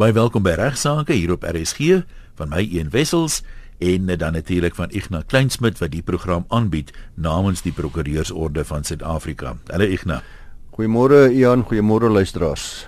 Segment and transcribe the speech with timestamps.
[0.00, 1.98] Baie welkom by Regsake hier op RSG
[2.38, 3.42] van my een wessels
[3.84, 9.58] en dan natuurlik van Ignas Kleinsmid wat die program aanbied namens die Prokureursorde van Suid-Afrika.
[9.68, 10.24] Hallo Ignas.
[10.72, 12.86] Goeiemôre Ian, goeiemôre luisteraars.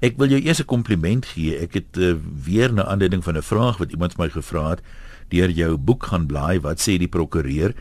[0.00, 1.60] Ek wil jou eers 'n kompliment gee.
[1.60, 4.80] Ek het uh, weer 'n aanleiding van 'n vraag wat iemand my gevra het
[5.28, 6.60] deur jou boek gaan blaai.
[6.60, 7.74] Wat sê die prokureur?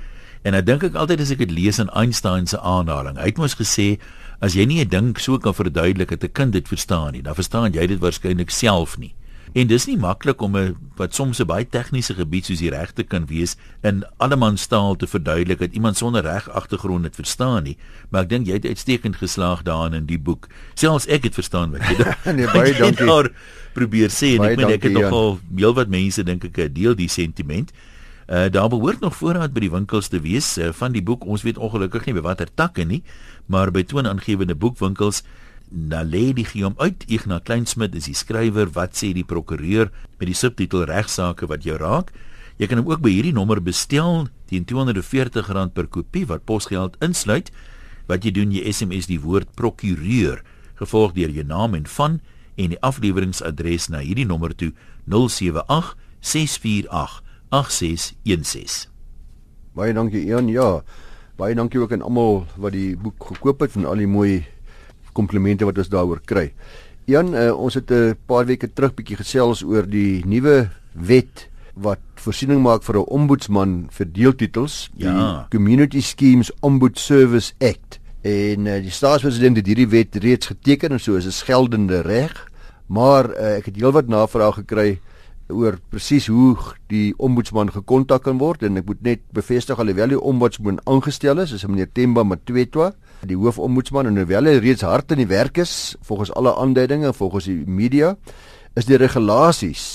[0.44, 3.16] En dan dink ek altyd as ek dit lees in Einstein se aanhaling.
[3.18, 4.00] Hy het mos gesê
[4.40, 7.36] as jy nie 'n ding so kan verduidelik dat 'n kind dit verstaan nie, dan
[7.36, 9.14] verstaan jy dit waarskynlik self nie.
[9.56, 13.04] En dis nie maklik om 'n wat soms 'n baie tegniese gebied soos die regte
[13.04, 17.78] kan wees in allemandstaal te verduidelik dat iemand sonder reg agtergrond dit verstaan nie.
[18.10, 20.48] Maar ek dink jy het uitstekend geslaag daarin in die boek.
[20.74, 22.36] Selfs ek het verstaan wat jy doen.
[22.36, 23.06] nee, baie dankie.
[23.06, 23.32] Daar
[23.74, 27.72] probeer sê en ek meen ek het nogal heelwat mense dink ek deel die sentiment.
[28.26, 31.28] Uh, daar behoort nog voorraad by die winkels te wees uh, van die boek.
[31.30, 33.04] Ons weet ongelukkig nie by watter takke nie,
[33.46, 35.22] maar by toonaangewende boekwinkels
[35.70, 37.06] na lê die gee hom uit.
[37.06, 38.72] Ignas Kleinsmid is die skrywer.
[38.74, 42.10] Wat sê die prokureur met die subtitel regsaake wat jou raak?
[42.58, 47.52] Jy kan hom ook by hierdie nommer bestel teen R240 per kopie wat posgeld insluit.
[48.10, 50.42] Wat jy doen jy SMS die woord prokureur
[50.80, 52.18] gevolg deur jou naam en van
[52.56, 54.72] en die afleweringsadres na hierdie nommer toe
[55.06, 55.94] 078
[56.26, 57.25] 648
[57.56, 58.90] 8616
[59.76, 60.84] Baie dankie Ian ja
[61.40, 64.46] Baie dankie ook aan almal wat die boek gekoop het en al die mooi
[65.16, 66.50] komplimente wat ons daaroor kry.
[67.12, 72.00] Jan, uh, ons het 'n paar weke terug bietjie gesels oor die nuwe wet wat
[72.16, 75.48] voorsiening maak vir 'n ombudsman vir deeltitels, die ja.
[75.52, 78.00] Community Schemes Ombud Service Act.
[78.24, 82.52] En uh, die staatspresident het hierdie wet reeds geteken en so is dit geldende reg.
[82.88, 85.00] Maar uh, ek het heelwat navrae gekry
[85.54, 86.56] oor presies hoe
[86.90, 91.54] die ombudsman gekontak kan word en ek moet net bevestig alhoewel die ombudsman aangestel is,
[91.54, 92.94] is meneer Temba Matwetwa,
[93.26, 97.50] die hoofombudsman en hoewel hy reeds hard in die werk is volgens alle aanduidinge volgens
[97.52, 98.16] die media,
[98.76, 99.86] is die regulasies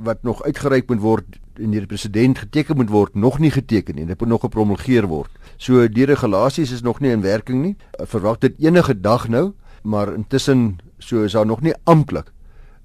[0.00, 3.98] wat nog uitgereik moet word en deur die president geteken moet word nog nie geteken
[3.98, 4.06] nie.
[4.08, 5.32] Dit moet nog gepromulgeer word.
[5.60, 7.74] So die regulasies is nog nie in werking nie.
[7.98, 9.50] Verwag dit enige dag nou,
[9.82, 12.30] maar intussen so is daar nog nie amptelik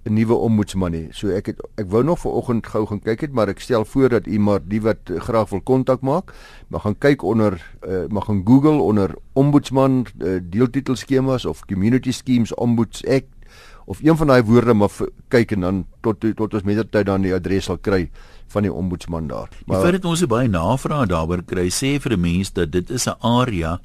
[0.05, 1.07] 'n nuwe ombudsman nie.
[1.11, 4.09] So ek het ek wou nog vanoggend gou gaan kyk het, maar ek stel voor
[4.09, 6.33] dat u maar die wat graag wil kontak maak,
[6.69, 7.57] mag gaan kyk onder
[7.87, 13.33] uh, mag gaan Google onder ombudsman uh, deeltitelskemas of community schemes ombuds act
[13.85, 14.93] of een van daai woorde maar
[15.27, 18.09] kyk en dan tot tot ons met tyd dan die adres sal kry
[18.47, 19.49] van die ombudsman daar.
[19.65, 22.89] Maar vir dit ons so baie navrae daaroor kry, sê vir 'n mens dat dit
[22.89, 23.79] is 'n area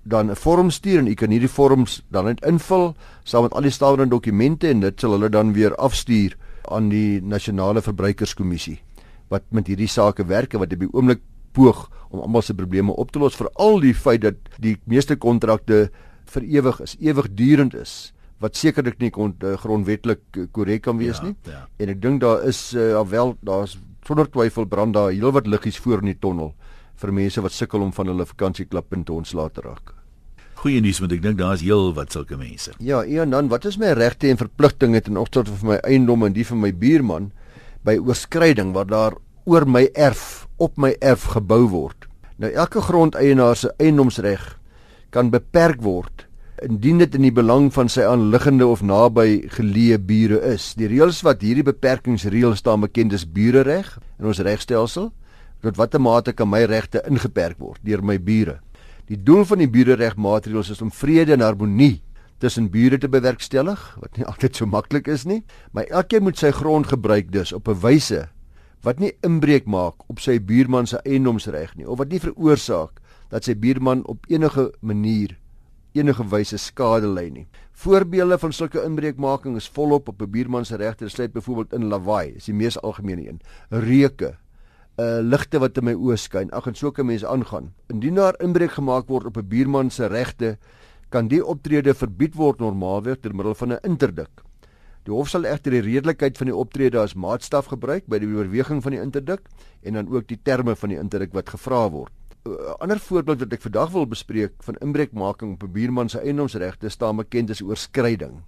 [0.06, 2.94] dan 'n vorm stuur en u kan hierdie vorms dan net invul
[3.24, 6.36] saam met al die stawende dokumente en dit sal hulle dan weer afstuur
[6.70, 8.78] aan die nasionale verbruikerskommissie
[9.28, 11.20] wat met hierdie sake werk en wat op die oomblik
[11.52, 15.90] poog om almal se probleme op te los veral die feit dat die meeste kontrakte
[16.26, 20.20] vir ewig is, ewigdurend is wat sekerlik nie kon uh, grondwetlik
[20.52, 21.34] korrek kan wees ja, nie.
[21.48, 21.66] Ja.
[21.80, 26.04] En ek dink daar is uh, wel daar's sonder twyfel brand daar heelwat liggies voor
[26.04, 26.52] in die tonnel
[26.96, 29.96] vir mense wat sukkel om van hulle vakansieklappunte ontslae te raak
[30.66, 32.72] goeie nuus want ek dink daar's heel wat sulke mense.
[32.82, 36.34] Ja, en dan wat is my regte en verpligtinge ten opsigte van my eiendom en
[36.34, 37.30] die van my buurman
[37.86, 42.08] by oorskryding waar daar oor my erf op my erf gebou word.
[42.42, 44.56] Nou elke grondeienaar se eiendomsreg
[45.14, 46.24] kan beperk word
[46.64, 50.72] indien dit in die belang van sy aanliggende of naby geleë bure is.
[50.74, 55.12] Die reëls wat hierdie beperkingsreëls staan bekend is burereg in ons regstelsel.
[55.60, 58.60] Tot watter mate kan my regte ingeperk word deur my bure?
[59.08, 62.02] Die doel van die bureregmaatreëls is om vrede en harmonie
[62.38, 65.42] tussen bure te bewerkstellig, wat nie altyd so maklik is nie,
[65.72, 68.28] maar elkeen moet sy grond gebruik dus op 'n wyse
[68.82, 73.00] wat nie inbreuk maak op sy buurman se eiendomsreg nie of wat nie veroorsaak
[73.30, 75.36] dat sy buurman op enige manier
[75.96, 77.46] enige wyse skade ly nie.
[77.72, 82.34] Voorbeelde van sulke inbreukmaking is volop op 'n buurman se regte, sluit byvoorbeeld in lawaai,
[82.36, 83.40] is die mees algemene een.
[83.70, 84.36] Reuke
[84.96, 86.50] uh ligte wat in my oë skyn.
[86.56, 87.72] Ag en so kan mense aangaan.
[87.92, 90.56] Indien daar inbreuk gemaak word op 'n buurman se regte,
[91.10, 94.42] kan die optrede verbied word normaalweg deur middel van 'n interdik.
[95.04, 98.82] Die hof sal egter die redelikheid van die optrede as maatstaf gebruik by die oorweging
[98.82, 99.40] van die interdik
[99.82, 102.12] en dan ook die terme van die interdik wat gevra word.
[102.46, 106.88] 'n Ander voorbeeld wat ek vandag wil bespreek van inbreukmaking op 'n buurman se eiendomsregte
[106.88, 108.42] staan bekend as oorskryding.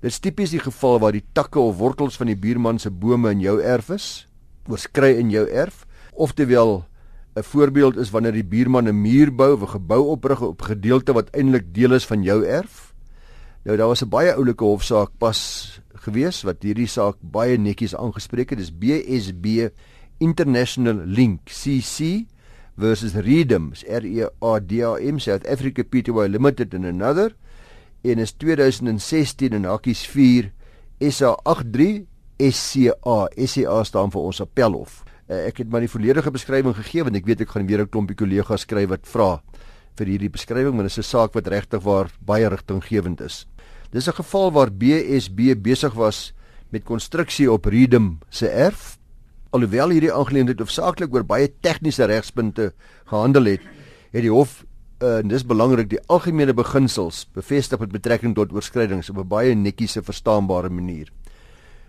[0.00, 3.30] Dit is tipies die geval waar die takke of wortels van die buurman se bome
[3.30, 4.28] in jou erf is
[4.68, 5.83] oorskry in jou erf.
[6.14, 6.86] Oftewel
[7.34, 11.12] 'n voorbeeld is wanneer die buurman 'n muur bou of 'n gebou oprig op gedeelte
[11.12, 12.94] wat eintlik deel is van jou erf.
[13.64, 18.50] Nou daar was 'n baie oulike hofsaak pas gewees wat hierdie saak baie netjies aangespreek
[18.50, 18.58] het.
[18.58, 19.68] Dis BSB
[20.18, 22.26] International Link CC
[22.76, 27.34] versus Redom, R E A D A M South Africa Pty Limited and another
[28.02, 30.52] en is 2016 in hakkies 4
[31.10, 32.04] SA 83
[32.38, 33.28] SCA.
[33.46, 35.02] SCA staan vir ons appelhof.
[35.24, 37.88] Uh, ek het maar die volledige beskrywing gegee want ek weet ek gaan weer 'n
[37.88, 39.42] klompie kollegas skryf wat vra
[39.96, 43.46] vir hierdie beskrywing, maar dit is 'n saak wat regtig waar baie rigtinggewend is.
[43.90, 46.34] Dis 'n geval waar BSB besig was
[46.70, 48.98] met konstruksie op Redem se erf.
[49.50, 52.72] Alhoewel hierdie aangeleentheid hoofsaaklik oor baie tegniese regspunte
[53.06, 53.60] gehandel het,
[54.12, 54.64] het die hof
[54.98, 59.54] uh, en dis belangrik die algemene beginsels bevestig met betrekking tot oorskrydings op 'n baie
[59.54, 61.08] netjiese verstaanbare manier.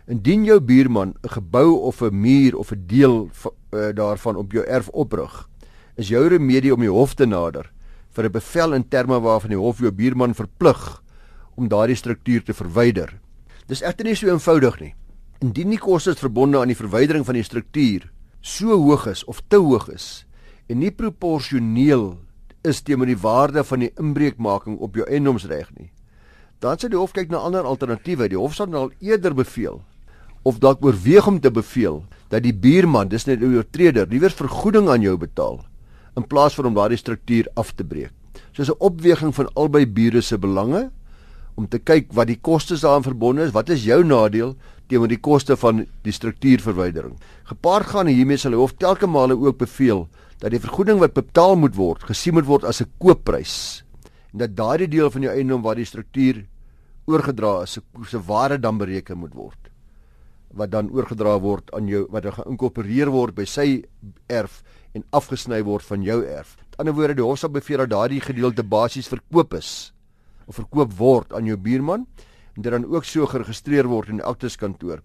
[0.06, 3.30] Indien jou buurman 'n gebou of 'n muur of 'n deel
[3.72, 5.50] uh, daarvan op jou erf oprig,
[5.96, 7.72] is jou remedie om die hof te nader
[8.12, 11.02] vir 'n bevel in terme waarvan die hof jou buurman verplig
[11.56, 13.20] om daardie struktuur te verwyder.
[13.68, 14.94] Dis egter nie so eenvoudig nie.
[15.42, 18.12] Indien die kostes verbonde aan die verwydering van die struktuur
[18.42, 20.28] so hoog is of te hoog is
[20.70, 22.20] en nie proporsioneel
[22.62, 25.92] is teenoor die waarde van die inbreukmaking op jou eiendomsreg nie,
[26.60, 28.30] dan sal die hof kyk na ander alternatiewe.
[28.30, 29.82] Die hof sal dan al eerder beveel
[30.46, 34.90] of dalk oorweeg om te beveel dat die buurman, dis net 'n oortreder, liewer vergoeding
[34.90, 35.66] aan jou betaal
[36.16, 38.12] in plaas van om daardie struktuur af te breek.
[38.54, 40.92] Soos 'n opweging van albei bure se belange
[41.56, 44.56] om te kyk wat die kostes daaraan verbonde is, wat is jou nadeel
[44.88, 47.18] teenoor die koste van die struktuurverwydering.
[47.44, 50.08] Gepaard gaan hiermee sal die hof telke male ook beveel
[50.40, 53.84] dat die vergoeding wat betaal moet word, gesien moet word as 'n koopprys
[54.34, 56.46] en dat daardie deel van jou eiendom waar die struktuur
[57.08, 59.75] oorgedra is, se waarde dan bereken moet word
[60.56, 63.84] wat dan oorgedra word aan jou wat geïnkorporeer word by sy
[64.32, 64.62] erf
[64.96, 66.56] en afgesny word van jou erf.
[66.72, 69.92] Met ander woorde, die hof sal beveel dat daardie gedeelte basies verkoop is
[70.46, 72.06] of verkoop word aan jou buurman
[72.56, 75.02] en dit dan ook so geregistreer word in die akteskantoor.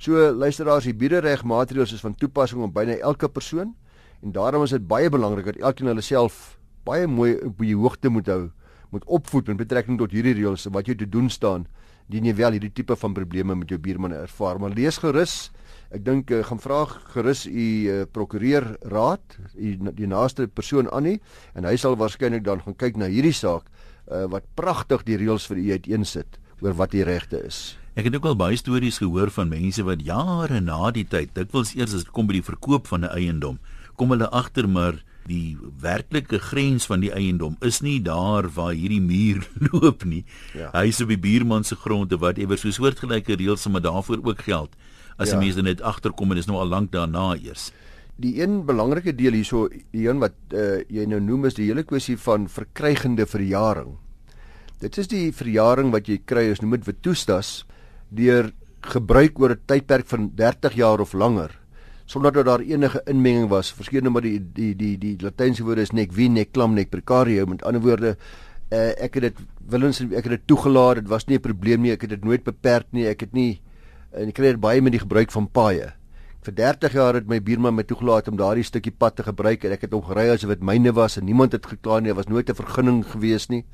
[0.00, 3.74] So luisteraars, die biederegmaatreëls is van toepassing op byna elke persoon
[4.20, 8.12] en daarom is dit baie belangrik dat elkeen hulle self baie mooi op die hoogte
[8.12, 8.50] moet hou,
[8.90, 11.66] moet opvoed met betrekking tot hierdie reëls wat jy te doen staan
[12.10, 14.58] dien jy wel hierdie tipe van probleme met jou buurman ervaar.
[14.60, 15.50] Maar lees gerus.
[15.94, 16.84] Ek dink ek uh, gaan vra
[17.14, 21.16] gerus u uh, prokureur raad, u die naaste persoon aan u
[21.58, 25.48] en hy sal waarskynlik dan gaan kyk na hierdie saak uh, wat pragtig die reëls
[25.50, 27.74] vir u uiteensit oor wat die regte is.
[27.98, 31.74] Ek het ook al baie stories gehoor van mense wat jare na die tyd, dikwels
[31.74, 33.58] eers as dit kom by die verkoop van 'n eiendom,
[33.98, 39.02] kom hulle agter maar die werklike grens van die eiendom is nie daar waar hierdie
[39.02, 40.24] muur loop nie.
[40.56, 40.72] Ja.
[40.74, 44.42] Hy is op die buurman se grond of whatever, so soortgelyke reëls maar daarvoor ook
[44.48, 44.74] geld.
[45.16, 45.36] As ja.
[45.36, 47.70] die mense net agterkom en dit is nou al lank daarna eers.
[48.20, 51.86] Die een belangrike deel hierso, die een wat uh, jy nou noem is die hele
[51.88, 53.94] kwessie van verkrygende verjaring.
[54.80, 57.62] Dit is die verjaring wat jy kry as noem dit vetustas
[58.10, 61.52] deur gebruik oor 'n tydperk van 30 jaar of langer
[62.10, 63.70] sonder dat daar enige inmenging was.
[63.72, 67.46] Verskeidenheid maar die die die die latynse woorde is nek wie nek klam nek precario
[67.46, 68.16] met ander woorde
[68.70, 69.38] uh, ek het dit
[69.70, 71.02] willens ek het dit toegelaat.
[71.02, 71.92] Dit was nie 'n probleem nie.
[71.92, 73.06] Ek het dit nooit beperk nie.
[73.06, 73.60] Ek het nie
[74.12, 75.92] en ek kry dit baie met die gebruik van paaie.
[76.42, 79.72] Vir 30 jaar het my buurman my toegelaat om daardie stukkie pad te gebruik en
[79.72, 82.08] ek het hom gery asof dit myne was en niemand het gekla nie.
[82.08, 83.64] Daar was nooit 'n vergunning gewees nie.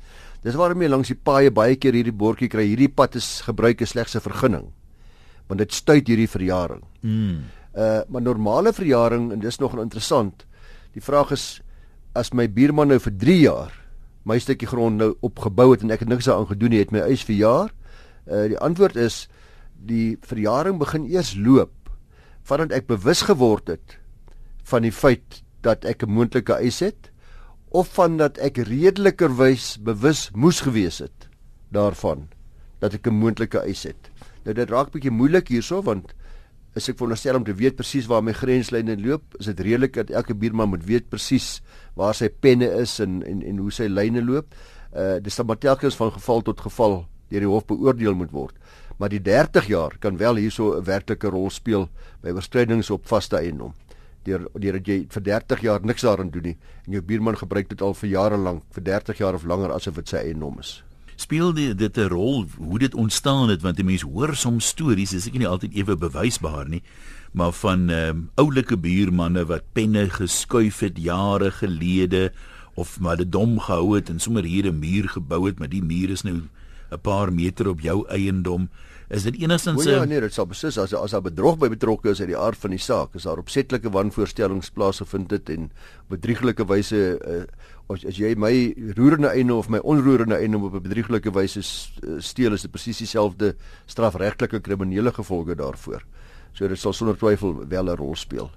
[0.43, 2.67] Dis waarom jy langs die paaie baie keer hierdie bordjie kry.
[2.67, 4.73] Hierdie pad is gebruik is slegs 'n vergunning.
[5.47, 6.83] Want dit stuit hierdie verjaring.
[7.01, 7.56] Mm.
[7.77, 10.45] Uh maar normale verjaring en dis nogal interessant.
[10.93, 11.61] Die vraag is
[12.17, 13.73] as my buurman nou vir 3 jaar
[14.27, 17.05] my stukkie grond nou opgebou het en ek het niks daaraan gedoen nie, het my
[17.05, 17.71] eis verjaar.
[18.25, 19.27] Uh die antwoord is
[19.77, 21.91] die verjaring begin eers loop
[22.47, 23.97] vandat ek bewus geword het
[24.67, 27.11] van die feit dat ek 'n moontlike eis het
[27.69, 31.29] of van dat ek redelikerwys bewus moes gewees het
[31.71, 32.27] daarvan
[32.79, 34.11] dat ek 'n moontlike eis het.
[34.43, 36.13] Nou dit raak bietjie moeilik hierso want
[36.77, 39.35] is ek veronderstel om te weet presies waar my grenslyne loop.
[39.41, 41.61] Is dit redelik dat elke buurman moet weet presies
[41.97, 44.53] waar sy penne is en en en hoe sy lyne loop?
[44.93, 48.55] Uh dis dan maar telkens van geval tot geval deur die hof beoordeel moet word.
[48.97, 51.89] Maar die 30 jaar kan wel hierso 'n werklike rol speel
[52.21, 53.73] by oorskridings op vaste eiendom.
[54.27, 57.81] deur deurdat jy vir 30 jaar niks daaraan doen nie en jou buurman gebruik dit
[57.81, 60.77] al vir jare lank vir 30 jaar of langer asof dit sy eiendom is
[61.17, 65.27] speel dit dit 'n rol hoe dit ontstaan het want mense hoor soms stories dis
[65.27, 66.83] ek nie altyd ewe bewysbaar nie
[67.33, 72.31] maar van um, oulike buurmanne wat penne geskuif het jare gelede
[72.73, 75.83] of maar dit dom gehou het en sommer hier 'n muur gebou het maar die
[75.83, 76.41] muur is nou
[76.91, 78.69] 'n paar meter op jou eiendom
[79.07, 82.19] is dit enigstens Ja nee dit sal beslis as as daar bedrog by betrokke is
[82.19, 85.69] uit die aard van die saak is daar opsetlike wanvoorstellings plaasgevind het en
[86.11, 87.45] bedrieglike wyse uh,
[87.87, 88.51] as, as jy my
[88.97, 92.97] roerende eiendom of my onroerende eiendom op 'n bedrieglike wyse eh, steel is dit presies
[92.97, 96.03] dieselfde strafregtelike kriminele gevolge daarvoor
[96.53, 98.51] so dit sal sonder twyfel wel 'n rol speel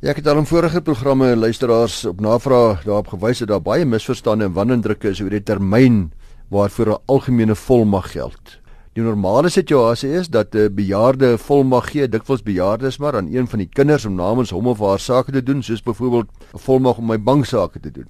[0.00, 3.84] Ja, ek het al in vorige programme luisteraars op navraag daarop gewys dat daar baie
[3.84, 6.12] misverstande en wanindrukke is oor die termyn
[6.48, 8.63] waarvoor 'n algemene volmag geld.
[8.94, 13.58] Die normale situasie is dat 'n bejaarde volmag gee, dikwels bejaardes maar aan een van
[13.58, 17.06] die kinders om namens hom of haar sake te doen, soos byvoorbeeld 'n volmag om
[17.06, 18.08] my banksake te doen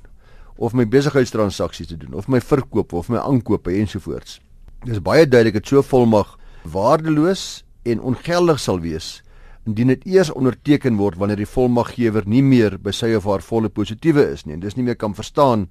[0.56, 4.40] of my besigheidstransaksies te doen of my verkoop of my aankope ensovoorts.
[4.84, 9.22] Dis baie duidelik dat so 'n volmag waardeloos en ongeldig sal wees
[9.64, 13.68] indien dit eers onderteken word wanneer die volmaggewer nie meer by sy of haar volle
[13.68, 15.68] positiewe is nie en dis nie meer kan verstaan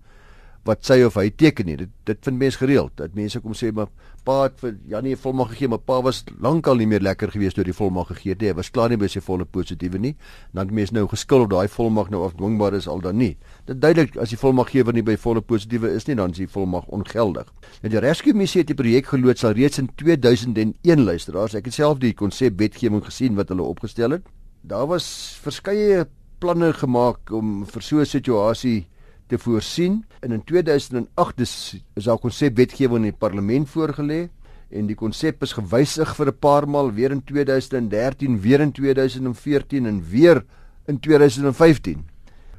[0.68, 1.76] wat sy of hy teken nie.
[1.80, 2.92] Dit dit vind mense gereeld.
[3.00, 3.90] Dat mense kom sê maar
[4.24, 7.54] pa het vir Janie 'n volmag gegee, maar pa was lankal nie meer lekker gewees
[7.54, 8.42] deur die volmag gegee het.
[8.42, 10.16] Hy was klaar nie by sy volle positiewe nie.
[10.54, 13.38] Dan het mense nou geskil of daai volmag nou afdwingbaar is al dan nie.
[13.66, 16.86] Dit duidelik as die volmaggewer nie by volle positiewe is nie, dan is die volmag
[16.88, 17.52] ongeldig.
[17.82, 21.56] En die Rescue Missie het die projek geloods al reeds in 2001 luisteraars.
[21.56, 24.22] Ek het self die konsep wetgewing gesien wat hulle opgestel het.
[24.62, 26.08] Daar was verskeie
[26.40, 28.88] planne gemaak om vir so 'n situasie
[29.28, 30.06] te voorsien.
[30.20, 34.30] En in 2008 is, is daar konsep wetgewing in die parlement voorgelê
[34.74, 39.86] en die konsep is gewysig vir 'n paar maal weer in 2013, weer in 2014
[39.86, 40.44] en weer
[40.88, 42.06] in 2015.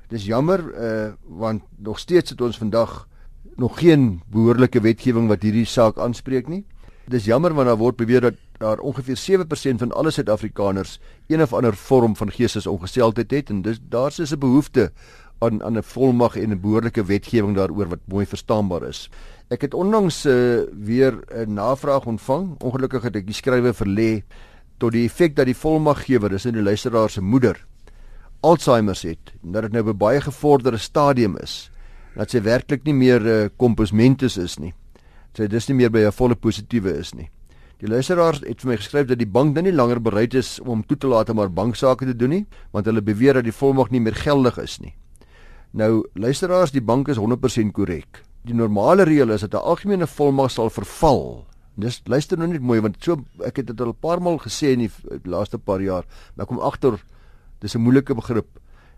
[0.08, 3.08] Dis jammer uh want nog steeds het ons vandag
[3.56, 6.64] nog geen behoorlike wetgewing wat hierdie saak aanspreek nie.
[7.08, 11.52] Dis jammer want daar word beweer dat daar ongeveer 7% van alle Suid-Afrikaners een of
[11.52, 14.92] ander vorm van geestesongesteldheid het en dis daar's 'n behoefte
[15.38, 19.10] aan aan 'n volmag en 'n behoorlike wetgewing daaroor wat mooi verstaanbaar is.
[19.48, 22.54] Ek het onlangs uh, weer 'n navraag ontvang.
[22.58, 24.22] Ongelukkig het ek die skrywe verlê
[24.78, 27.66] tot die effek dat die volmaggewer, dis in die luisteraar se moeder,
[28.44, 31.70] Alzheimer het, dat dit nou 'n baie gevorderde stadium is.
[32.14, 34.74] Dat sy werklik nie meer uh, komposmentus is nie.
[35.32, 37.30] Sy dis nie meer by 'n volle positiewe is nie.
[37.78, 40.84] Die luisteraar het vir my geskryf dat die bank dan nie langer bereid is om
[40.86, 43.90] toe te laat om haar banksaake te doen nie, want hulle beweer dat die volmag
[43.90, 44.94] nie meer geldig is nie.
[45.74, 48.20] Nou luisteraars, die bank is 100% korrek.
[48.46, 51.46] Die normale reël is dat 'n algemene volmag sal verval.
[51.74, 54.72] Dis luister nou net mooi want so ek het dit al 'n paar maal gesê
[54.72, 54.90] in die
[55.24, 56.04] laaste paar jaar,
[56.36, 57.02] maar kom agter
[57.58, 58.46] dis 'n moeilike begrip.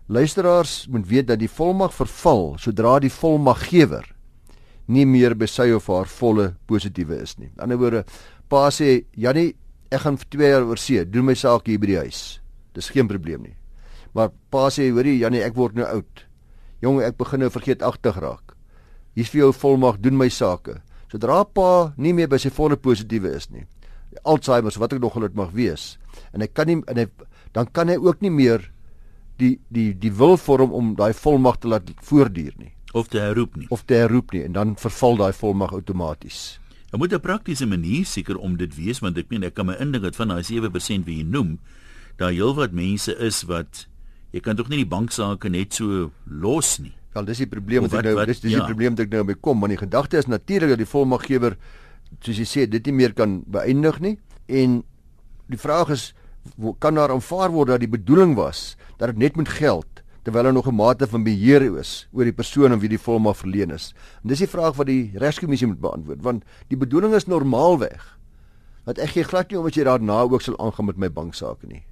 [0.07, 4.05] Luisteraars moet weet dat die volmag verval sodra die volmaggewer
[4.85, 7.51] nie meer by sy of haar volle positiewe is nie.
[7.57, 8.05] Aan die ander woorde,
[8.47, 9.55] pa sê Jannie,
[9.91, 12.39] ek gaan vir 2 jaar oor see, doen my saak hier by die huis.
[12.73, 13.55] Dis geen probleem nie.
[14.13, 16.26] Maar pa sê, hoorie Jannie, ek word nou oud.
[16.81, 18.53] Jong, ek begin nou vergeetagtig raak.
[19.17, 20.77] Hier's vir jou volmag, doen my sake.
[21.11, 23.65] Sodra pa nie meer by sy volle positiewe is nie.
[24.23, 25.97] Alzheimer, wat ek nog al dit mag wees.
[26.33, 27.07] En hy kan nie en hy
[27.55, 28.67] dan kan hy ook nie meer
[29.41, 33.57] die die die wil vorm om daai volmag te laat voortduur nie of te herroep
[33.57, 36.59] nie of te herroep nie en dan verval daai volmag outomaties.
[36.91, 39.75] Daar moet 'n praktiese manier seker om dit wees want ek meen ek kan my
[39.79, 41.59] indink dat van daai 7% wie jy noem,
[42.17, 43.87] daar heelwat mense is wat
[44.31, 46.93] jy kan tog nie die banksaake net so los nie.
[47.15, 48.61] Wel dis die probleem wat, wat ek nou wat, dis dis ja.
[48.61, 51.57] die probleem wat ek nou mee kom, want die gedagte is natuurlik dat die volmaggewer
[52.21, 54.15] soos jy sê dit nie meer kan beëindig nie
[54.47, 54.81] en
[55.51, 56.11] die vraag is
[56.79, 60.53] kan daar aanvaar word dat die bedoeling was dat dit net moet geld terwyl daar
[60.53, 63.93] nog 'n mate van beheer is oor die persoon aan wie die volmag verleen is.
[64.23, 68.17] En dis die vraag wat die regskommissie moet beantwoord want die bedoeling is normaalweg
[68.85, 71.67] dat ek gee glad nie om as jy daarna ook sal aangaan met my banksaake
[71.67, 71.83] nie.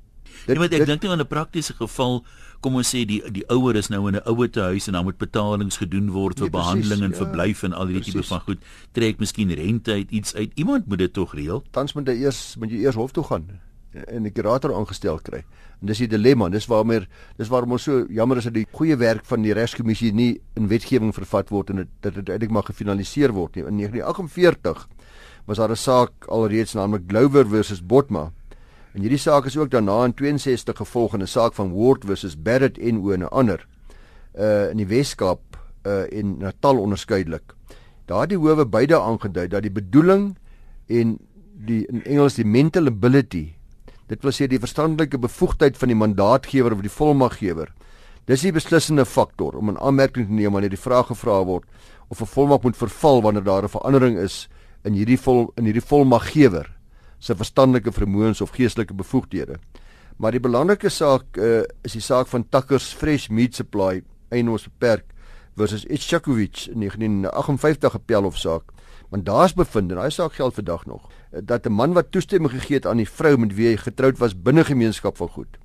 [0.45, 2.23] Dit, nee, ek dink nie in 'n praktiese geval
[2.61, 5.03] kom ons sê die die ouer is nou in 'n ouer te huis en dan
[5.03, 8.41] moet betalings gedoen word vir nee, behandeling en ja, verblyf en al hierdie tipe van
[8.41, 8.59] goed.
[8.91, 10.51] Trek miskien rente uit iets uit.
[10.55, 11.63] Iemand moet dit tog reël.
[11.71, 13.47] Tans moet jy eers moet jy eers hof toe gaan
[13.95, 15.43] en 'n kurator aangestel kry.
[15.81, 16.49] En dis die dilemma.
[16.49, 19.53] Dis waarom er dis waarom ons so jammer is dat die goeie werk van die
[19.53, 23.65] regskommissie nie in wetgewing vervat word en dit dit uiteindelik maar gefinaliseer word nie.
[23.65, 24.87] In 1948
[25.45, 28.31] was daar 'n saak alreeds naamlik Glover versus Botma
[28.95, 32.35] En hierdie saak is ook daarna in 62 gevolg in 'n saak van Ward versus
[32.41, 33.67] Barrett en o 'n ander
[34.39, 37.53] uh in die Weskaap uh en Natal onderskeidelik.
[38.05, 40.37] Daardie howe beide aangedui dat die bedoeling
[40.87, 41.19] en
[41.65, 43.55] die in Engels die mental ability
[44.05, 47.71] Dit wil sê die verstandelike bevoegdheid van die mandaatgewer of die volmaggewer.
[48.29, 51.65] Dis die beslissende faktor om 'n aanmerking te neem wanneer die vraag gevra word
[52.09, 54.47] of 'n volmag moet verval wanneer daar 'n verandering is
[54.83, 56.74] in hierdie vol in hierdie volmaggewer
[57.19, 59.59] se verstandelike vermoëns of geestelike bevoegdhede.
[60.17, 65.11] Maar die belangrike saak uh, is die saak van Tucker's Fresh Meat Supply Eienaars Beperk
[65.55, 68.71] versus Ichakovic in 1958 appel of saak.
[69.09, 72.77] Want daar's bevind en daai saak geld vandag nog dat 'n man wat toestemming gegee
[72.77, 75.57] het aan die vrou met wie hy getroud was binne gemeenskap van goed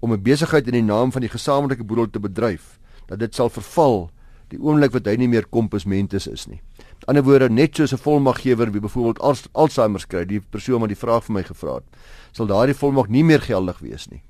[0.00, 3.48] om 'n besigheid in die naam van die gesamentlike boedel te bedryf, dat dit sal
[3.48, 4.10] verval
[4.48, 6.60] die oomblik wat hy nie meer kompensmentes is nie.
[6.98, 10.96] Met ander woorde, net soos 'n volmaggewer wie byvoorbeeld Alzheimer kry, die persoon wat die
[10.96, 11.84] vraag vir my gevra het,
[12.32, 14.22] sal daardie volmag nie meer geldig wees nie.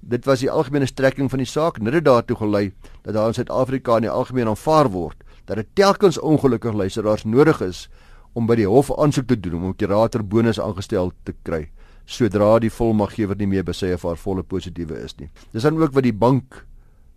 [0.00, 2.72] Dit was die algemene strekking van die saak, net daartoe gelei
[3.02, 7.60] dat daar in Suid-Afrika in die algemeen aanvaar word dat dit telkens ongelukkig luisteraars nodig
[7.60, 7.88] is
[8.34, 11.70] om by die hof aansoek te doen om 'n kurator bonus aangestel te kry
[12.08, 15.28] sodra die volmaggewer nie meer besê of haar volle positiewe is nie.
[15.52, 16.62] Dis dan ook wat die bank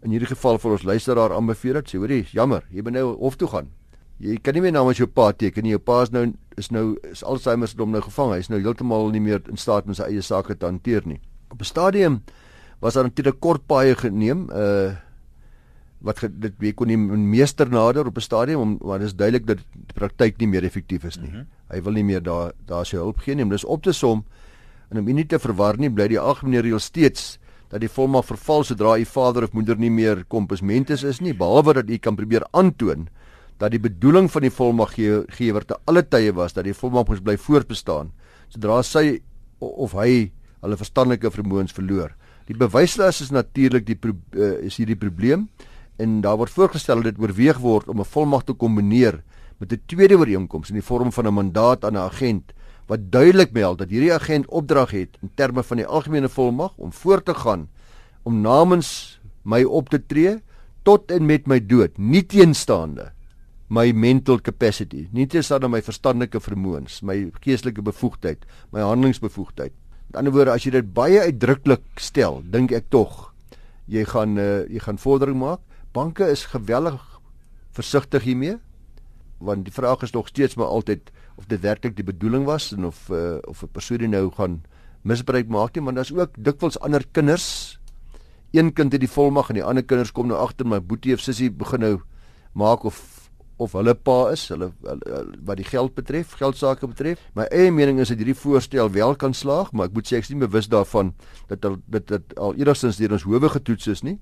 [0.04, 1.92] in hierdie geval vir ons luisteraar aanbeveel het.
[1.92, 3.70] Sê hoorie, jammer, jy moet nou hof toe gaan.
[4.22, 5.74] Jy kan nie meer namens jou pa teken nie.
[5.74, 6.28] Jou pa is nou
[6.60, 8.36] is nou is Alzheimer se dom nou gevang.
[8.36, 11.20] Hy is nou heeltemal nie meer in staat om sy eie sake te hanteer nie.
[11.50, 12.22] Op 'n stadium
[12.82, 14.96] was daar natuurlik kort paaie geneem, uh
[16.02, 19.16] wat ge, dit wie kon nie meester nader op 'n stadium om want dit is
[19.16, 21.30] duidelik dat die praktyk nie meer effektief is nie.
[21.30, 21.48] Mm -hmm.
[21.70, 23.50] Hy wil nie meer daar daar sy hulp gee nie.
[23.50, 24.26] Dis op te som
[24.90, 28.64] en om nie te verwar nie, bly die algemene reël steeds dat die volmag verval
[28.64, 32.44] sodra u vader of moeder nie meer kompensmentes is nie, behalwe dat u kan probeer
[32.52, 33.08] aantoon
[33.62, 37.38] dat die bedoeling van die volmaggewer te alle tye was dat die volmag moes bly
[37.38, 38.10] voortbestaan
[38.50, 39.22] sodra sy
[39.62, 42.16] of hy hulle verstandelike vermoëns verloor.
[42.50, 45.48] Die bewyslas is natuurlik die uh, is hierdie probleem
[46.02, 49.22] en daar word voorgestel dat dit oorweeg word om 'n volmag te kombineer
[49.60, 52.54] met 'n tweede ooreenkoms in die vorm van 'n mandaat aan 'n agent
[52.88, 56.92] wat duidelik meld dat hierdie agent opdrag het in terme van die algemene volmag om
[56.92, 57.70] voort te gaan
[58.24, 60.42] om namens my op te tree
[60.84, 63.12] tot en met my dood, nie teenstaande
[63.72, 68.44] my mental capacity, nie te staan aan my verstandelike vermoëns, my geestelike bevoegdheid,
[68.76, 69.72] my handelingsbevoegdheid.
[70.10, 73.30] Met ander woorde, as jy dit baie uitdruklik stel, dink ek tog
[73.92, 75.64] jy gaan uh, jy gaan vordering maak.
[75.96, 77.00] Banke is geweldig
[77.76, 78.60] versigtig hiermee
[79.42, 82.86] want die vraag is nog steeds maar altyd of dit werklik die bedoeling was en
[82.86, 84.62] of uh, of 'n persoon nou gaan
[85.02, 87.80] misbruik maak nie, want daar's ook dikwels ander kinders.
[88.52, 91.20] Een kind het die volmag en die ander kinders kom nou agter my boetie of
[91.20, 92.02] sussie begin nou
[92.54, 93.11] maak of
[93.62, 97.22] of hulle pa is, hulle, hulle wat die geld betref, geldsaake betref.
[97.38, 100.28] My eie mening is dat hierdie voorstel wel kan slaag, maar ek moet sê ek
[100.28, 101.14] is nie bewus daarvan
[101.52, 104.18] dat dit dit al eerstens deur ons howe getoets is nie.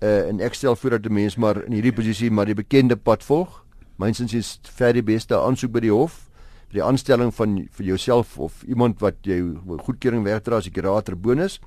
[0.00, 2.96] Uh en ek stel voor dat die mens maar in hierdie posisie maar die bekende
[2.96, 3.62] pad volg.
[4.00, 6.30] Mynsins is vir die beste aansoek by die hof
[6.70, 11.16] vir die aanstelling van vir jouself of iemand wat jou goedkeuring wegdra as 'n kurator
[11.16, 11.58] bonus.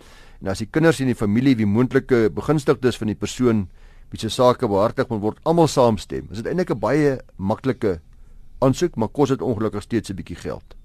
[0.41, 3.67] En as die kinders en die familie wie moontlike begunstigdes van die persoon
[4.13, 6.27] wie se sake behartig moet word almal saamstem.
[6.29, 7.99] Dit is eintlik 'n baie maklike
[8.61, 10.75] aansoek, maar kos dit ongelukkig steeds 'n bietjie geld.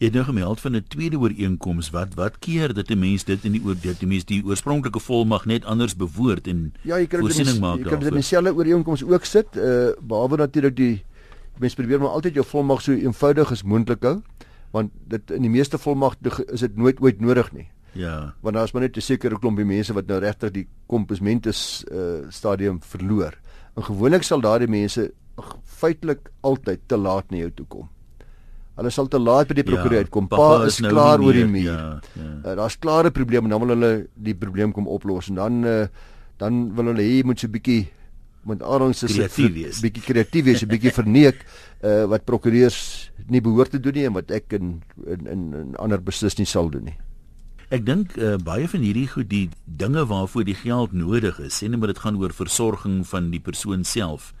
[0.00, 3.44] Jy het nou gemeld van 'n tweede ooreenkoms wat wat keer dat 'n mens dit
[3.44, 7.06] in die oor dit die mens die oorspronklike volmag net anders bewoord en ja, jy
[7.06, 7.78] kan voorsiening maak.
[7.78, 11.04] Jy kan dit in dieselfde ooreenkoms ook sit, uh behalwe natuurlik die
[11.58, 14.22] mens probeer maar altyd jou volmag so eenvoudig as moontlik hou,
[14.70, 17.68] want dit in die meeste volmagte is dit nooit ooit nodig nie.
[17.92, 18.34] Ja.
[18.40, 22.30] Want daar is maar net 'n sekere klompie mense wat nou regtig die kompismentes uh
[22.30, 23.34] stadium verloor.
[23.76, 25.12] En gewoonlik sal daardie mense
[25.64, 27.88] feitelik altyd te laat na jou toe kom.
[28.76, 30.26] Hulle sal te laat by die ja, prokureur uitkom.
[30.30, 31.64] Ja, pa is nou klaar oor die muur.
[31.68, 32.28] Ja, ja.
[32.44, 35.86] Uh, Daar's klare probleme en dan wil hulle die probleem kom oplos en dan uh
[36.40, 37.88] dan wil hulle hê jy moet so 'n bietjie
[38.48, 41.44] met aanhangs is kreatief bietjie kreatief wees, 'n bietjie verneek
[41.84, 45.76] uh wat prokureurs nie behoort te doen nie en wat ek in in in, in
[45.76, 46.96] ander beslis nie sal doen nie.
[47.70, 49.44] Ek dink uh, baie van hierdie goed die
[49.78, 53.38] dinge waarvoor die geld nodig is, sê net maar dit gaan oor versorging van die
[53.38, 54.32] persoon self.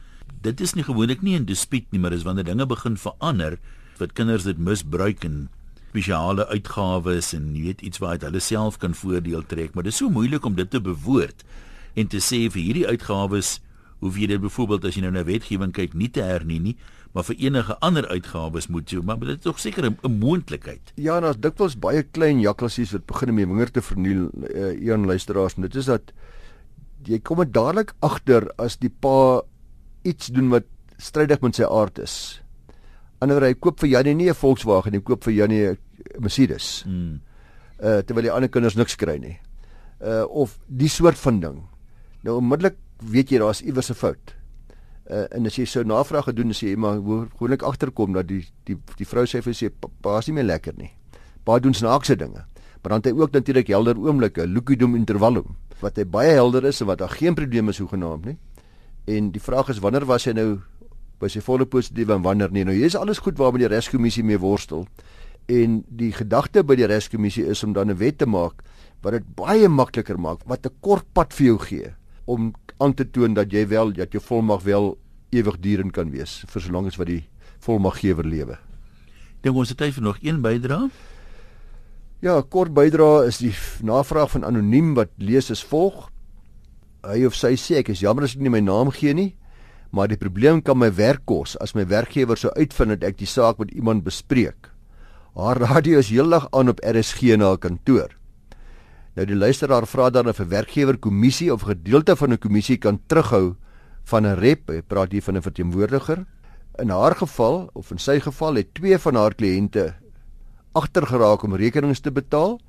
[0.42, 3.60] Dit is nie gewoonlik nie in dispuut nie, maar dis wanneer dinge begin verander
[4.00, 5.44] wat kinders dit misbruik en
[5.92, 10.02] spesiale uitgawes en jy weet iets wat hulle self kan voordeel trek, maar dit is
[10.02, 11.46] so moeilik om dit te bewoord
[11.94, 13.60] en te sê vir hierdie uitgawes
[14.02, 16.76] hoef jy dit byvoorbeeld as jy nou na wetgewing kyk nie te hernie nie,
[17.12, 20.92] maar vir enige ander uitgawes moet jy maar dit is tog seker 'n moontlikheid.
[20.94, 24.70] Ja, en daar's dikwels baie klein jakkalies wat begin om die honger te verniel uh,
[24.78, 26.12] een luisteraars en dit is dat
[27.04, 29.42] jy kom dadelik agter as die pa
[30.02, 30.64] iets doen wat
[30.98, 32.42] strydig met sy aard is.
[33.20, 35.78] Anderswoorde hy koop vir Janie nie 'n Volkswagen hy koop vir Janie 'n
[36.18, 36.82] Mercedes.
[36.84, 37.20] Hmm.
[37.82, 39.38] Uh terwyl die ander kinders niks kry nie.
[40.00, 41.62] Uh of die soort van ding.
[42.22, 44.39] Nou onmiddellik weet jy daar's iewers 'n fout
[45.10, 47.00] uh, en as jy sou navraag gedoen en sê maar
[47.52, 50.76] ek agterkom dat die die die vrou sê vir sy pa is nie meer lekker
[50.78, 50.92] nie.
[51.44, 52.46] Pa doen snaakse dinge.
[52.82, 56.80] Maar dan het hy ook natuurlik helder oomblikke, lucidum intervallum, wat hy baie helder is
[56.80, 58.36] en wat daar geen probleme is hoegenaamd nie.
[59.04, 60.60] En die vraag is wanneer was hy nou
[61.20, 62.64] by sy volle positief en wanneer nie.
[62.64, 64.86] Nou hier is alles goed waarmee die reskommissie mee worstel.
[65.50, 68.62] En die gedagte by die reskommissie is om dan 'n wet te maak
[69.02, 71.94] wat dit baie makliker maak, wat 'n kort pad vir jou gee
[72.24, 74.98] om aan te toon dat jy wel dat jou volmag wel
[75.30, 77.22] ewigdurend kan wees vir solank as wat die
[77.60, 78.58] volmaggewer lewe.
[79.44, 80.90] Dink ons het vir nog een bydrae?
[82.20, 86.10] Ja, kort bydrae is die navraag van anoniem wat lees as volg.
[87.04, 89.34] Hy of sy sê ek is jammer as ek nie my naam gee nie
[89.90, 93.30] maar die probleem kan my werk kos as my werkgewer sou uitvind dat ek die
[93.30, 94.70] saak met iemand bespreek.
[95.34, 98.19] Haar radio is heeldag aan op RSG na haar kantoor.
[99.18, 103.00] Nou die luisteraar vra dan of 'n werkgewer kommissie of gedeelte van 'n kommissie kan
[103.06, 103.56] terughou
[104.04, 106.26] van 'n rep, hy praat hier van 'n verteenwoordiger.
[106.78, 109.94] In haar geval of in sy geval het twee van haar kliënte
[110.72, 112.60] agtergeraak om rekenings te betaal.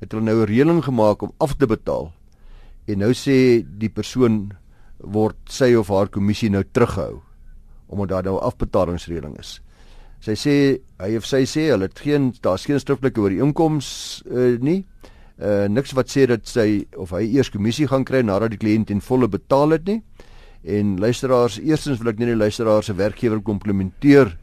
[0.00, 2.12] Het hulle nou 'n reëling gemaak om af te betaal.
[2.86, 4.52] En nou sê die persoon
[4.98, 7.22] word sy of haar kommissie nou teruggehou
[7.88, 9.62] omdat daar nou afbetalingsreëling is.
[10.20, 10.54] Sy sê
[11.00, 14.84] hy of sy sê hulle het geen daar's geen skriftelike ooreenkoms uh, nie.
[15.38, 18.90] Uh niks wat sê dat sy of hy eers kommissie gaan kry nadat die kliënt
[18.90, 20.02] in volle betaal het nie.
[20.66, 24.34] En luisteraars, eerstens wil ek net die luisteraar se werkgewer komplimenteer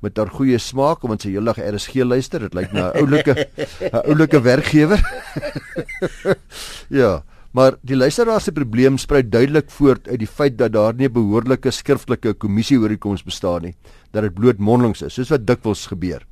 [0.00, 2.40] met haar goeie smaak omdat sy heeldag RSG luister.
[2.40, 3.34] Dit lyk na 'n oulike
[3.92, 5.00] 'n oulike werkgewer.
[7.00, 7.22] ja.
[7.52, 11.12] Maar die luisteraar se probleem spruit duidelik voort uit die feit dat daar nie 'n
[11.12, 13.74] behoorlike skriftelike kommissie ooreenkoms bestaan nie,
[14.12, 16.29] dat dit bloot mondelings is, soos wat dikwels gebeur.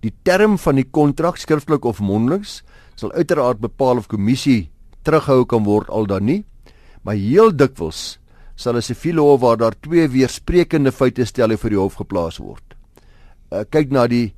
[0.00, 2.62] Die term van die kontrak, skriftelik of mondelings,
[2.94, 4.70] sal uiteraard bepaal of kommissie
[5.06, 6.44] teruggehou kan word al dan nie,
[7.02, 8.18] maar heel dikwels
[8.58, 12.74] sal 'n siviele hof waar daar twee weersprekende feite stel vir die hof geplaas word.
[13.52, 14.34] Uh, kyk na die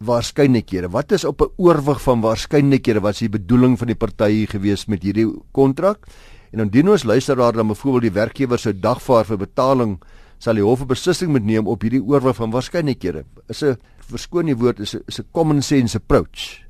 [0.00, 0.90] waarskynlikhede.
[0.90, 5.02] Wat is op 'n oorwig van waarskynlikhede wat se bedoeling van die partye gewees met
[5.02, 6.06] hierdie kontrak?
[6.52, 10.02] En indien ons luisteraar dan byvoorbeeld die werkgewer se dagvaar vir betaling
[10.42, 13.24] sal die hof 'n beslissing moet neem op hierdie oorwig van waarskynlikhede.
[13.48, 13.76] Is 'n
[14.10, 16.66] verskoon die woord is 'n is 'n common sense approach.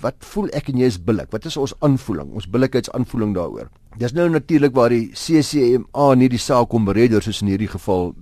[0.00, 1.30] Wat voel ek en jy is billik?
[1.32, 2.32] Wat is ons aanvoeling?
[2.32, 3.68] Ons billikheidsaanvoeling daaroor.
[3.98, 8.14] Dis nou natuurlik waar die CCMA nie die saak kom beredder soos in hierdie geval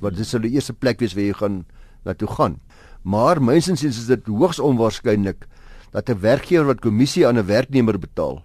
[0.00, 1.64] wat dis sou die eerste plek wees waar jy gaan
[2.04, 2.60] na toe gaan.
[3.02, 5.46] Maar mensens is dit hoogs onwaarskynlik
[5.92, 8.44] dat 'n werkgewer wat kommissie aan 'n werknemer betaal,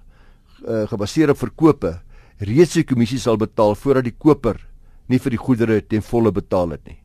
[0.68, 2.02] uh, gebaseer op verkope,
[2.38, 4.69] reeds die kommissie sal betaal voordat die koper
[5.10, 7.00] nie vir die goedere ten volle betaal het nie.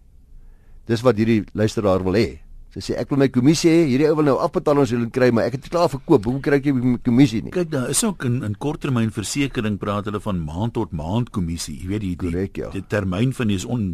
[0.89, 2.29] Dis wat hierdie luisteraar wil hê.
[2.75, 5.47] Sy sê ek wil my kommissie hê, hierdie ou wil nou afbetalings wil kry, maar
[5.47, 6.27] ek het dit klaar verkoop.
[6.27, 7.53] Hoe kry ek die kommissie nie?
[7.55, 11.77] Kyk, daar is ook in in korttermyn versekering praat hulle van maand tot maand kommissie.
[11.81, 12.73] Jy weet die die, Correct, ja.
[12.75, 13.87] die termyn van is on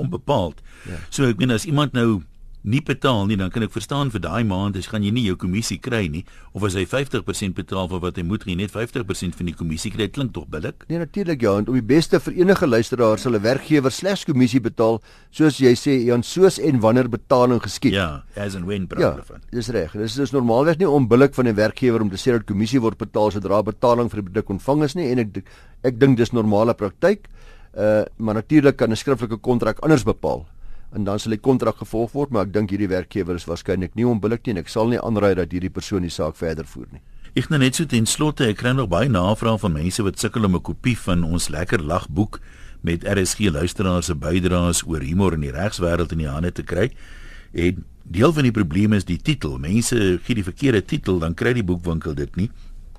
[0.00, 0.62] onbepaald.
[0.88, 1.00] Ja.
[1.10, 2.22] So ek meen as iemand nou
[2.62, 5.36] nie betaal nie, dan kan ek verstaan vir daai maand as gaan jy nie jou
[5.40, 9.38] kommissie kry nie of as hy 50% betaal vir wat hy moet gee, net 50%
[9.38, 10.84] van die kommissie kry, klink tog billik?
[10.90, 14.60] Nee, natuurlik ja, en om die beste vir enige luisteraar sal 'n werkgewer slegs kommissie
[14.60, 17.92] betaal soos jy sê, Jan, soos en wanneer betaling geskied.
[17.92, 19.40] Ja, as and when praat ja, van.
[19.50, 19.92] Dis reg.
[19.92, 23.30] Dis is normaalweg nie onbillik van 'n werkgewer om te sê dat kommissie word betaal
[23.30, 25.44] sodra betaling vir die produk ontvang is nie en ek
[25.82, 27.28] ek dink dis normale praktyk.
[27.74, 30.46] Uh maar natuurlik kan 'n skriftelike kontrak anders bepaal
[30.92, 34.06] en dan sal die kontrak gevolg word, maar ek dink hierdie werkgewer is waarskynlik nie
[34.06, 37.02] onbillik nie en ek sal nie aanraai dat hierdie persoon die saak verder voer nie.
[37.38, 40.48] Ek nou net so ten slotte, ek kry nog baie navrae van mense wat sukkel
[40.48, 42.40] om 'n kopie van ons lekker lagboek
[42.82, 46.90] met RSG luisteraars se bydraes oor humor in die regswêreld in die hande te kry.
[47.52, 49.58] En deel van die probleem is die titel.
[49.58, 52.50] Mense gee die verkeerde titel, dan kry die boekwinkel dit nie.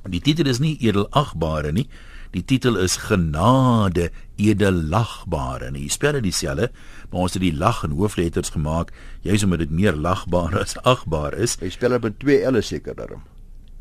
[0.10, 1.88] Die titel is nie edelagbare nie.
[2.32, 5.66] Die titel is Genade edelagbare.
[5.66, 6.72] En hier spel dit dieselfde,
[7.12, 11.36] maar ons het die lag in hoofletters gemaak, juis omdat dit meer lagbaar as agbaar
[11.36, 11.58] is.
[11.60, 13.24] Hy spel dit met twee L's seker daarom.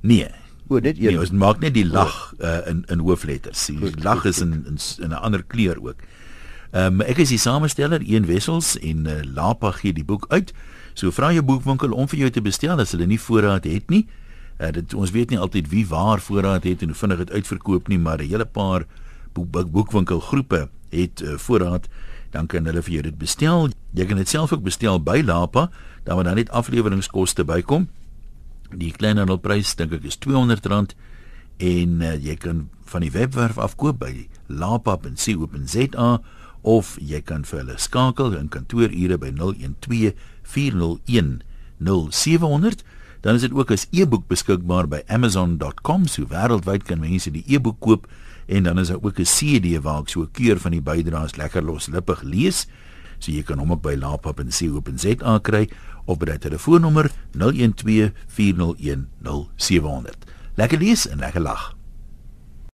[0.03, 0.31] Nee.
[0.71, 1.11] O, net een.
[1.11, 3.67] Nee, ons maak net die lag uh, in in hoofletters.
[3.71, 6.03] Die lag is in in, in 'n ander kleur ook.
[6.71, 10.53] Ehm um, ek is die samesteller een wessels en uh, Lapa gee die boek uit.
[10.95, 14.07] So vra jou boekwinkel om vir jou te bestel as hulle nie voorraad het nie.
[14.61, 17.89] Uh, dit ons weet nie altyd wie waar voorraad het en hoe vinnig dit uitverkoop
[17.89, 18.85] nie, maar 'n hele paar
[19.33, 21.89] boek, boekwinkelgroepe het uh, voorraad,
[22.31, 23.71] dan kan hulle vir jou dit bestel.
[23.95, 25.71] Jy kan dit self ook bestel by Lapa,
[26.05, 27.89] dan word dan net afleweringskoste bykom.
[28.77, 30.95] Die kleinhandelprys dink ek is R200
[31.61, 36.21] en uh, jy kan van die webwerf afkoop by lapa.co.za
[36.63, 41.41] of jy kan vir hulle skakel in kantoorure by 012 401
[41.81, 42.85] 0700
[43.21, 47.81] dan is dit ook as e-boek beskikbaar by amazon.com so wêreldwyd kan mense die e-boek
[47.81, 48.07] koop
[48.47, 51.37] en dan is daar ook 'n CD waar ek so 'n keur van die bydraes
[51.37, 52.67] lekker loslippig lees
[53.21, 55.67] So jy kan hom ook by lapap.co.za kry
[56.09, 60.17] of by die telefoonnommer 012 401 0700.
[60.57, 61.80] Lekker lees en lekker lag.